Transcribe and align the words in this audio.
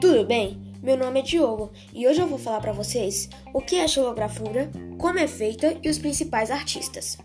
bem? 0.00 0.58
Meu 0.82 0.96
nome 0.96 1.20
é 1.20 1.22
Diogo 1.22 1.70
e 1.92 2.08
hoje 2.08 2.20
eu 2.20 2.26
vou 2.26 2.38
falar 2.38 2.60
para 2.60 2.72
vocês 2.72 3.28
o 3.52 3.60
que 3.60 3.76
é 3.76 3.86
xilogravura, 3.86 4.70
como 4.96 5.18
é 5.18 5.28
feita 5.28 5.76
e 5.82 5.90
os 5.90 5.98
principais 5.98 6.50
artistas. 6.50 7.18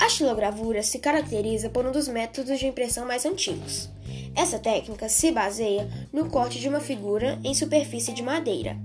A 0.00 0.08
xilogravura 0.08 0.82
se 0.82 0.98
caracteriza 0.98 1.70
por 1.70 1.86
um 1.86 1.92
dos 1.92 2.08
métodos 2.08 2.58
de 2.58 2.66
impressão 2.66 3.06
mais 3.06 3.24
antigos. 3.24 3.88
Essa 4.34 4.58
técnica 4.58 5.08
se 5.08 5.30
baseia 5.30 5.88
no 6.12 6.28
corte 6.28 6.58
de 6.58 6.68
uma 6.68 6.80
figura 6.80 7.38
em 7.44 7.54
superfície 7.54 8.12
de 8.12 8.22
madeira, 8.22 8.76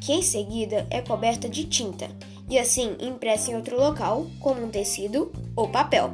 que 0.00 0.12
em 0.12 0.20
seguida 0.20 0.84
é 0.90 1.00
coberta 1.00 1.48
de 1.48 1.64
tinta 1.64 2.08
e 2.48 2.58
assim 2.58 2.96
impressa 3.00 3.52
em 3.52 3.54
outro 3.54 3.78
local, 3.78 4.26
como 4.40 4.64
um 4.64 4.68
tecido 4.68 5.30
ou 5.54 5.68
papel. 5.68 6.12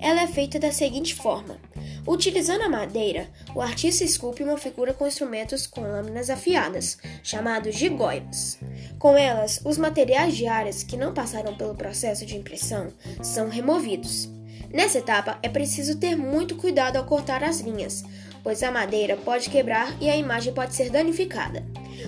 Ela 0.00 0.22
é 0.22 0.26
feita 0.26 0.58
da 0.58 0.72
seguinte 0.72 1.14
forma: 1.14 1.58
Utilizando 2.06 2.62
a 2.62 2.68
madeira, 2.68 3.28
o 3.52 3.60
artista 3.60 4.04
esculpe 4.04 4.44
uma 4.44 4.56
figura 4.56 4.94
com 4.94 5.08
instrumentos 5.08 5.66
com 5.66 5.80
lâminas 5.80 6.30
afiadas, 6.30 6.98
chamados 7.22 7.74
de. 7.74 8.58
Com 8.98 9.16
elas, 9.16 9.60
os 9.64 9.76
materiais 9.76 10.36
de 10.36 10.46
áreas 10.46 10.84
que 10.84 10.96
não 10.96 11.12
passaram 11.12 11.56
pelo 11.56 11.74
processo 11.74 12.24
de 12.24 12.36
impressão 12.36 12.92
são 13.20 13.48
removidos. 13.48 14.28
Nessa 14.72 14.98
etapa, 14.98 15.38
é 15.42 15.48
preciso 15.48 15.96
ter 15.96 16.16
muito 16.16 16.56
cuidado 16.56 16.96
ao 16.96 17.04
cortar 17.04 17.42
as 17.42 17.60
linhas, 17.60 18.04
pois 18.42 18.62
a 18.62 18.70
madeira 18.70 19.16
pode 19.16 19.50
quebrar 19.50 19.96
e 20.00 20.08
a 20.08 20.16
imagem 20.16 20.52
pode 20.52 20.74
ser 20.74 20.90
danificada. 20.90 21.64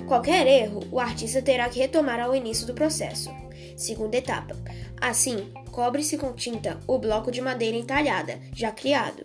Qualquer 0.06 0.46
erro, 0.46 0.84
o 0.90 0.98
artista 0.98 1.42
terá 1.42 1.68
que 1.68 1.78
retomar 1.78 2.20
ao 2.20 2.34
início 2.34 2.66
do 2.66 2.74
processo. 2.74 3.30
Segunda 3.76 4.16
etapa. 4.16 4.56
Assim, 5.00 5.52
cobre-se 5.70 6.18
com 6.18 6.32
tinta 6.32 6.80
o 6.86 6.98
bloco 6.98 7.30
de 7.30 7.40
madeira 7.40 7.76
entalhada, 7.76 8.40
já 8.52 8.70
criado. 8.72 9.24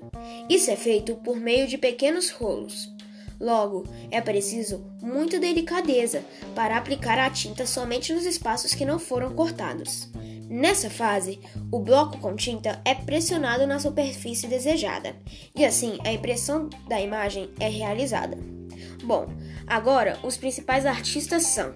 Isso 0.50 0.70
é 0.70 0.76
feito 0.76 1.16
por 1.16 1.38
meio 1.38 1.68
de 1.68 1.78
pequenos 1.78 2.30
rolos. 2.30 2.94
Logo, 3.40 3.84
é 4.12 4.22
preciso 4.22 4.86
muita 5.02 5.40
delicadeza 5.40 6.24
para 6.56 6.78
aplicar 6.78 7.18
a 7.20 7.30
tinta 7.30 7.66
somente 7.66 8.14
nos 8.14 8.26
espaços 8.26 8.74
que 8.74 8.86
não 8.86 9.00
foram 9.00 9.34
cortados. 9.34 10.10
Nessa 10.50 10.90
fase, 10.90 11.40
o 11.72 11.80
bloco 11.80 12.20
com 12.20 12.36
tinta 12.36 12.80
é 12.86 12.94
pressionado 12.94 13.66
na 13.66 13.80
superfície 13.80 14.48
desejada 14.48 15.16
e 15.56 15.66
assim 15.66 15.98
a 16.06 16.14
impressão 16.14 16.70
da 16.88 17.02
imagem 17.02 17.50
é 17.60 17.68
realizada. 17.68 18.38
Bom, 19.04 19.28
agora 19.68 20.18
os 20.24 20.38
principais 20.38 20.86
artistas 20.86 21.44
são 21.48 21.74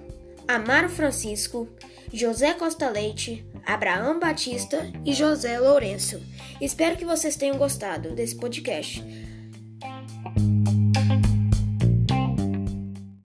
Amaro 0.48 0.88
Francisco, 0.88 1.68
José 2.14 2.54
Costa 2.54 2.90
Leite, 2.90 3.46
Abraão 3.66 4.18
Batista 4.18 4.90
e 5.06 5.14
José 5.14 5.60
Lourenço. 5.60 6.22
Espero 6.62 6.96
que 6.96 7.04
vocês 7.04 7.36
tenham 7.36 7.58
gostado 7.58 8.16
desse 8.16 8.36
podcast. 8.36 9.04